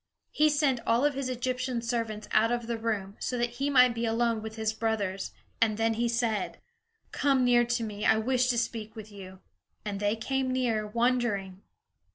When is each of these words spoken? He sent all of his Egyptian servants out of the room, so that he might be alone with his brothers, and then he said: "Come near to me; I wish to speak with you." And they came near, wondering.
He 0.31 0.49
sent 0.49 0.79
all 0.87 1.05
of 1.05 1.13
his 1.13 1.29
Egyptian 1.29 1.79
servants 1.83 2.27
out 2.31 2.51
of 2.51 2.65
the 2.65 2.79
room, 2.79 3.15
so 3.19 3.37
that 3.37 3.51
he 3.61 3.69
might 3.69 3.93
be 3.93 4.07
alone 4.07 4.41
with 4.41 4.55
his 4.55 4.73
brothers, 4.73 5.31
and 5.61 5.77
then 5.77 5.93
he 5.93 6.07
said: 6.07 6.57
"Come 7.11 7.45
near 7.45 7.63
to 7.65 7.83
me; 7.83 8.03
I 8.03 8.17
wish 8.17 8.47
to 8.47 8.57
speak 8.57 8.95
with 8.95 9.11
you." 9.11 9.41
And 9.85 9.99
they 9.99 10.15
came 10.15 10.51
near, 10.51 10.87
wondering. 10.87 11.61